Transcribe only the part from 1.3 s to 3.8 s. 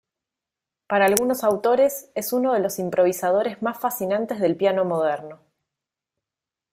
autores, es uno de los "improvisadores más